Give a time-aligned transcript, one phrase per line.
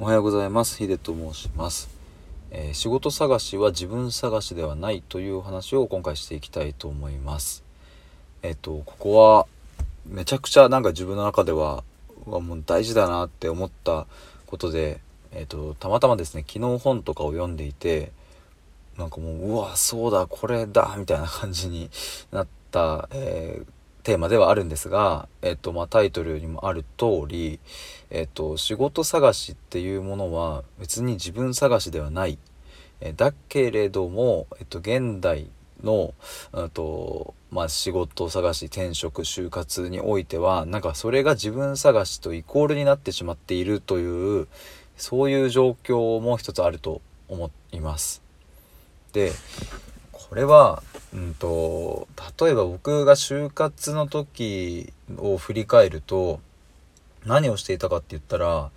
[0.00, 0.78] おはようございます。
[0.78, 1.90] ヒデと申します、
[2.52, 7.64] えー仕事探しは自分探しではないという話を今回していきたいと思います。
[8.44, 9.48] えっ、と、ここは
[10.06, 11.82] めちゃくちゃなんか自分の中では
[12.26, 14.06] もう大事だなって思った
[14.46, 15.00] ことで、
[15.32, 18.12] えっ、と、たまたまですね、昨日本とかを読んでいて、
[18.96, 21.90] なんかもう、うわ、そうだ、これだ、みたいな感じに
[22.30, 23.77] なった、えー
[24.08, 27.60] テーマではあるんですが、えっと、まあ、タイトルにもある通り、
[28.08, 32.38] えっと、仕事探しっていうものは別に自分探しではない。
[33.02, 35.50] えだけれども、えっと、現代
[35.84, 36.14] の、
[36.54, 44.48] うんと、まあ、仕事探し、転職、就活においては、なんかそれが自分探しとイコールになってしまっているという、
[44.96, 48.22] そういう状況も一つあると思います。
[49.12, 49.32] で、
[50.28, 50.82] これは、
[51.14, 52.06] うんと、
[52.40, 56.40] 例えば僕が就活の時を振り返ると、
[57.24, 58.70] 何をしていたかって言ったら、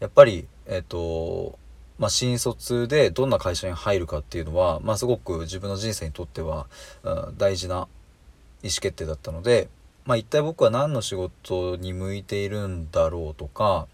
[0.00, 1.58] やっぱり、えっ、と、
[1.98, 6.66] まあ、新卒でどんな会社に入るかっていうのは、まあ、すごく自分の人生にとっては、
[7.02, 7.88] うん大事な意思
[8.80, 9.68] 決定だったので、
[10.04, 13.86] まあ、一体僕は何の仕事に向いているんだろうとか、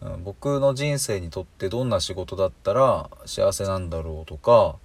[0.00, 4.76] うん僕の人生にとってどんな仕事だったら幸せなんだろうとか、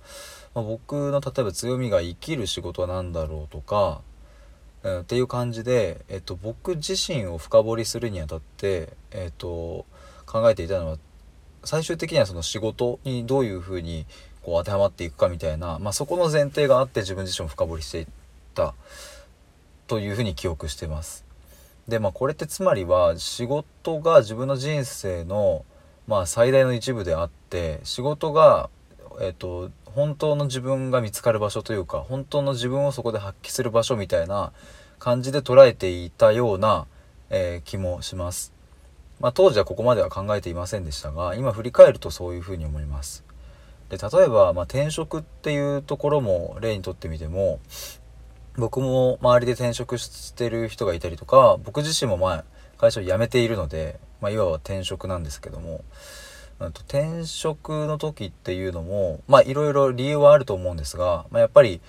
[0.56, 4.02] まあ、僕の例えば強みが生きる仕事は何だろうとか、
[4.84, 9.86] うんっていう感じで、えっと、僕自身を深掘りするにあたって、えっと、
[10.26, 10.98] 考えていたのは
[11.64, 14.06] 最終的にはその仕事にどういうふうに
[14.42, 18.08] こう当てはまっていくかみたいな、まあ、そこの前提があって自分自身を深掘りしていっ
[18.56, 18.74] た
[19.88, 21.26] というふうに記憶してます。
[21.88, 25.66] でまあこれってつまりは仕事が自分の人生の
[26.08, 28.70] まあ最大の一部であって仕事が
[29.20, 34.52] えっ、と本当の自分が見つかる場所というか本当の自分をそこで発揮する場所みたいな
[35.00, 36.88] 感じで捉えていたような、
[37.30, 38.54] えー気もします。
[39.20, 43.24] まあ当時はここまでは考えていませんでしたが今振り返るとそういうふうに思います。
[43.90, 47.60] で例えば、まあ、転職っていうところも例にとってみても
[48.56, 52.46] 僕も周りで転職してる人がいたりとか僕自身もまあ
[52.78, 55.84] 会社を辞めているので、まあ、いわば転職なんですけども、
[56.60, 61.82] うんと転職の時っていうのもまあいろいろ理由はあると思うんですが、まあ、やっぱり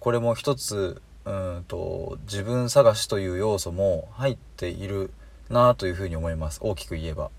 [0.00, 5.10] これも一つうんと自分探しという要素も入っている
[5.48, 7.30] なというふうに思います大きく言えば。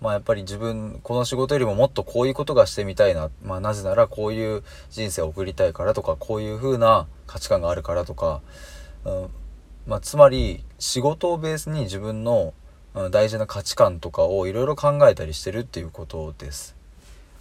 [0.00, 8.42] まあやっぱり自分この仕事よりももっとこういうことがしてみたいな、まあ、なぜならこういう人生を送りたいからとかこういう風な価値観があるからとか、
[9.06, 9.28] うん
[9.86, 12.54] まあ、つまり仕事をベースに自分の、
[12.94, 16.74] うん大事な価値観とかをいろいろ考えたりしてるっていうことです。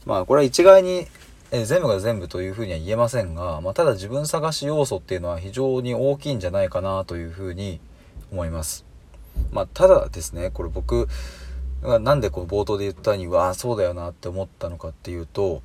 [0.06, 1.08] まあこれは一概に
[1.52, 7.80] え全部が全部というふうには言えませんが、まあ、ただ自分探し要素っていうのは非常に大きいんじゃないかなというふうに
[8.32, 8.86] 思います。
[9.52, 11.08] まあ、ただですねこれ僕
[11.84, 15.62] がなんでこの冒頭で言ったようにわあそうだよなって思ったのかっていうと、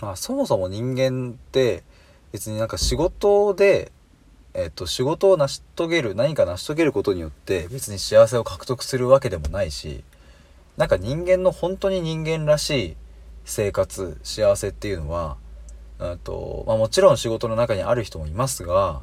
[0.00, 1.84] まあ、そもそも人間って
[2.32, 3.92] 別になんか仕事で、
[4.58, 10.02] えっと、仕事を成し遂げる何か成し遂げることによって別に幸せを獲得するわけでもないし
[10.78, 12.96] なんか人間の本当に人間らしい
[13.44, 15.36] 生活幸せっていうのは
[15.98, 19.02] うんと、まあ、もちろん仕事の中にある人もいますが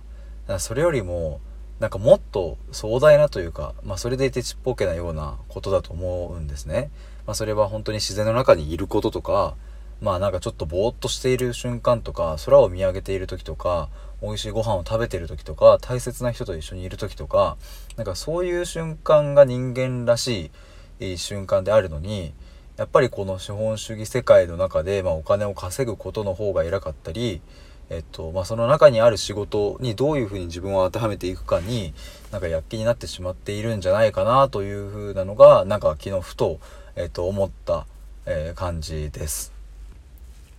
[0.58, 1.40] それよりも
[1.80, 6.92] なんかもっと壮大なというか、まあ、それでいてちっぽけなようなことだと思うんですね。
[7.28, 9.56] まあ、それは本当に自然の中にいることとか、
[10.04, 13.88] まあなんかちょっとぼーっとしている瞬間とか、空を見上げている時とか、
[14.22, 17.56] 美味しいご飯を食べている時とか、大切な人と一緒にいる時とか、
[17.96, 20.52] なんかそういう瞬間が人間らし
[21.00, 22.34] い瞬間であるのに、
[22.76, 27.42] やっぱりこの資本主義世界の中で、まあ、お金を稼ぐことの方が偉かったり、
[27.90, 31.94] えっとまあ、その中にある仕事にどういうふうに自分を当てはめていくかに
[32.32, 36.60] なんか躍起になってしまっているんじゃないかなというふうなのがなんか昨日ふと,、
[36.96, 37.86] えっと思った、
[38.26, 39.63] えー感じです。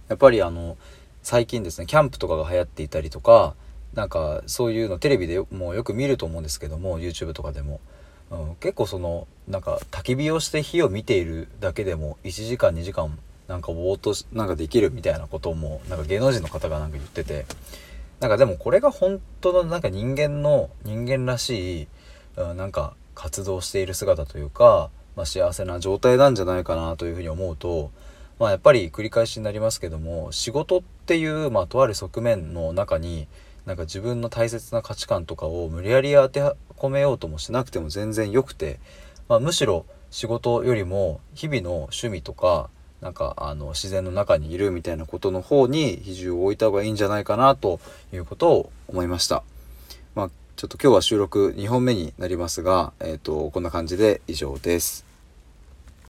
[0.09, 0.77] やっぱりあの
[1.23, 3.55] 最近ですねキャンプとかが流行っていたりとか
[3.95, 7.81] なんかそういうのテレビでもよく見ると思うんですけども YouTube とかでも、
[8.31, 13.17] うん、結構そのなんか焚き火をして火を見ているだけでも1時間2時間
[13.49, 17.47] なんかぼーっとなんかできるみたいなこともなんか芸能人の方がなんか言ってて。
[18.21, 21.89] なんかでもこれが本当のなんか人間の人間らしい、
[22.37, 27.91] うん、なんか活動している姿というか、まあ、幸せな状態なんじゃないかなというふうに思うと、
[28.39, 33.29] まあ、やっぱり繰り返しになりますけども仕事っていう、まあ、とある側面の中に
[33.67, 36.43] なんか自分の大切な価値観とかを無理やり当て
[36.77, 38.79] 込めようともしなくても全然よくて、
[39.29, 42.69] まあ、むしろ仕事よりも日々の趣味とか
[43.01, 47.81] なんかあの自然の中にいるみたいなことの方に比重を置いた方がいいんじゃないかなと
[48.13, 49.43] いうことを思いました。
[50.15, 55.14] まあ、ちょっと今日は収録2本目になりますが、えっ、と、こんな感じで以上です。